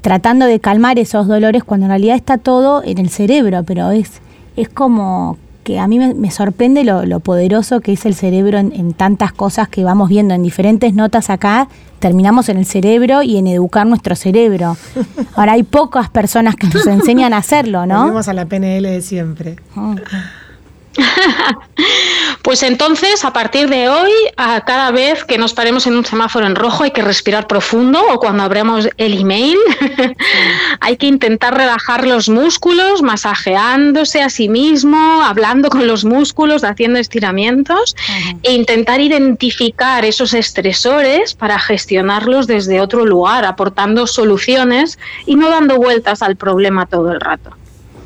tratando 0.00 0.46
de 0.46 0.60
calmar 0.60 0.98
esos 0.98 1.26
dolores 1.26 1.64
cuando 1.64 1.86
en 1.86 1.90
realidad 1.90 2.16
está 2.16 2.38
todo 2.38 2.82
en 2.84 2.98
el 2.98 3.10
cerebro, 3.10 3.64
pero 3.64 3.90
es, 3.90 4.20
es 4.56 4.68
como 4.68 5.36
que 5.68 5.78
a 5.78 5.86
mí 5.86 5.98
me, 5.98 6.30
sorprende 6.30 6.82
lo, 6.82 7.20
poderoso 7.20 7.82
que 7.82 7.92
es 7.92 8.06
el 8.06 8.14
cerebro 8.14 8.56
en, 8.56 8.94
tantas 8.94 9.32
cosas 9.32 9.68
que 9.68 9.84
vamos 9.84 10.08
viendo 10.08 10.32
en 10.32 10.42
diferentes 10.42 10.94
notas 10.94 11.28
acá. 11.28 11.68
Terminamos 11.98 12.48
en 12.48 12.56
el 12.56 12.64
cerebro 12.64 13.22
y 13.22 13.36
en 13.36 13.46
educar 13.48 13.86
nuestro 13.86 14.16
cerebro. 14.16 14.78
Ahora 15.36 15.52
hay 15.52 15.64
pocas 15.64 16.08
personas 16.08 16.56
que 16.56 16.68
nos 16.68 16.86
enseñan 16.86 17.34
a 17.34 17.36
hacerlo, 17.36 17.84
¿no? 17.84 18.00
Volvemos 18.00 18.28
a 18.28 18.32
la 18.32 18.46
PNL 18.46 18.84
de 18.84 19.02
siempre. 19.02 19.56
Ah. 19.76 19.94
Pues 22.42 22.62
entonces, 22.62 23.24
a 23.24 23.32
partir 23.32 23.68
de 23.68 23.88
hoy, 23.88 24.10
a 24.36 24.62
cada 24.62 24.90
vez 24.90 25.24
que 25.24 25.38
nos 25.38 25.52
paremos 25.52 25.86
en 25.86 25.96
un 25.96 26.04
semáforo 26.04 26.46
en 26.46 26.56
rojo, 26.56 26.84
hay 26.84 26.92
que 26.92 27.02
respirar 27.02 27.46
profundo 27.46 28.00
o 28.10 28.18
cuando 28.18 28.42
abramos 28.42 28.88
el 28.96 29.20
email, 29.20 29.58
hay 30.80 30.96
que 30.96 31.06
intentar 31.06 31.54
relajar 31.54 32.06
los 32.06 32.28
músculos, 32.28 33.02
masajeándose 33.02 34.22
a 34.22 34.30
sí 34.30 34.48
mismo, 34.48 35.22
hablando 35.22 35.68
con 35.68 35.86
los 35.86 36.04
músculos, 36.04 36.64
haciendo 36.64 36.98
estiramientos 36.98 37.94
e 38.42 38.54
intentar 38.54 39.00
identificar 39.00 40.04
esos 40.04 40.32
estresores 40.32 41.34
para 41.34 41.58
gestionarlos 41.58 42.46
desde 42.46 42.80
otro 42.80 43.04
lugar, 43.04 43.44
aportando 43.44 44.06
soluciones 44.06 44.98
y 45.26 45.34
no 45.34 45.50
dando 45.50 45.76
vueltas 45.76 46.22
al 46.22 46.36
problema 46.36 46.86
todo 46.86 47.12
el 47.12 47.20
rato. 47.20 47.50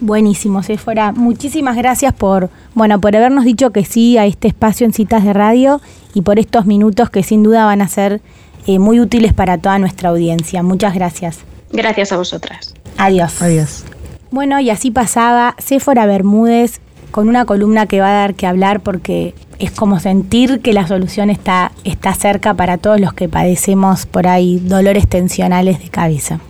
Buenísimo, 0.03 0.63
fuera. 0.65 1.13
Muchísimas 1.13 1.77
gracias 1.77 2.13
por, 2.13 2.51
bueno, 2.75 3.01
por 3.01 3.15
habernos 3.15 3.45
dicho 3.45 3.71
que 3.71 3.85
sí 3.85 4.19
a 4.19 4.27
este 4.27 4.49
espacio 4.49 4.85
en 4.85 4.93
citas 4.93 5.23
de 5.23 5.33
radio 5.33 5.81
y 6.13 6.23
por 6.23 6.41
estos 6.41 6.67
minutos 6.67 7.09
que 7.09 7.23
sin 7.23 7.45
duda 7.45 7.67
van 7.67 7.83
a 7.83 7.87
ser 7.87 8.21
eh, 8.67 8.81
muy 8.81 8.99
útiles 8.99 9.33
para 9.33 9.59
toda 9.59 9.79
nuestra 9.79 10.09
audiencia. 10.09 10.65
Muchas 10.65 10.95
gracias. 10.95 11.39
Gracias 11.71 12.11
a 12.11 12.17
vosotras. 12.17 12.75
Adiós. 12.99 13.41
Adiós. 13.41 13.85
Bueno, 14.33 14.59
y 14.59 14.71
así 14.71 14.91
pasaba 14.91 15.55
Céfora 15.61 16.05
Bermúdez 16.05 16.81
con 17.13 17.29
una 17.29 17.45
columna 17.45 17.87
que 17.87 18.01
va 18.01 18.09
a 18.09 18.15
dar 18.23 18.35
que 18.35 18.49
hablar 18.49 18.81
porque 18.81 19.37
es 19.61 19.71
como 19.71 20.01
sentir 20.01 20.63
que 20.63 20.73
la 20.73 20.89
solución 20.89 21.31
está, 21.31 21.71
está 21.85 22.13
cerca 22.15 22.55
para 22.55 22.77
todos 22.77 23.01
los 23.01 23.13
que 23.13 23.29
padecemos 23.29 24.07
por 24.07 24.27
ahí 24.27 24.59
dolores 24.59 25.07
tensionales 25.07 25.79
de 25.79 25.91
cabeza. 25.91 26.41